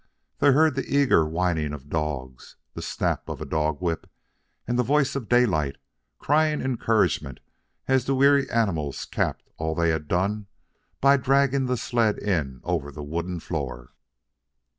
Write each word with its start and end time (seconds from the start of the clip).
They 0.39 0.51
heard 0.51 0.73
the 0.73 0.91
eager 0.97 1.27
whining 1.27 1.73
of 1.73 1.87
dogs, 1.87 2.55
the 2.73 2.81
snap 2.81 3.29
of 3.29 3.39
a 3.39 3.45
dog 3.45 3.79
whip, 3.83 4.09
and 4.67 4.79
the 4.79 4.81
voice 4.81 5.15
of 5.15 5.29
Daylight 5.29 5.75
crying 6.17 6.59
encouragement 6.59 7.39
as 7.87 8.05
the 8.05 8.15
weary 8.15 8.49
animals 8.49 9.05
capped 9.05 9.47
all 9.57 9.75
they 9.75 9.89
had 9.89 10.07
done 10.07 10.47
by 11.01 11.17
dragging 11.17 11.67
the 11.67 11.77
sled 11.77 12.17
in 12.17 12.61
over 12.63 12.91
the 12.91 13.03
wooden 13.03 13.39
floor. 13.39 13.93